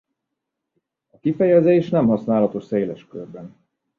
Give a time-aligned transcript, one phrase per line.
[1.11, 3.55] A kifejezés nem használatos széles körben.